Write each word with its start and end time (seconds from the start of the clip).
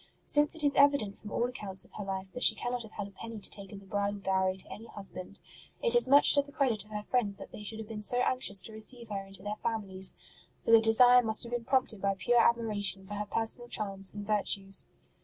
Since 0.23 0.55
it 0.55 0.63
is 0.63 0.73
evident 0.75 1.19
from 1.19 1.31
all 1.31 1.45
accounts 1.47 1.85
of 1.85 1.93
her 1.93 2.03
life 2.03 2.31
that 2.31 2.41
she 2.41 2.55
cannot 2.55 2.81
have 2.81 2.93
had 2.93 3.07
a 3.07 3.11
penny 3.11 3.37
to 3.37 3.49
take 3.51 3.71
as 3.71 3.83
a 3.83 3.85
bridal 3.85 4.19
dowry 4.19 4.57
to 4.57 4.71
any 4.73 4.87
husband, 4.87 5.39
it 5.83 5.93
is 5.95 6.07
much 6.07 6.33
to 6.33 6.41
the 6.41 6.51
credit 6.51 6.83
of 6.83 6.89
her 6.89 7.03
friends 7.03 7.37
that 7.37 7.51
they 7.51 7.61
should 7.61 7.77
have 7.77 7.87
been 7.87 8.01
so 8.01 8.17
anxious 8.19 8.63
to 8.63 8.73
receive 8.73 9.09
her 9.09 9.23
into 9.23 9.43
their 9.43 9.57
families, 9.61 10.15
for 10.65 10.71
the 10.71 10.81
desire 10.81 11.21
must 11.21 11.43
have 11.43 11.51
been 11.51 11.65
prompted 11.65 12.01
by 12.01 12.15
pure 12.17 12.39
admiration 12.39 13.05
for 13.05 13.13
her 13.13 13.27
personal 13.27 13.67
charms 13.69 14.11
and 14.11 14.25
virtues. 14.25 14.85